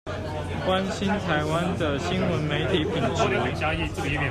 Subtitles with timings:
[0.65, 4.11] 關心台灣的新聞媒體品質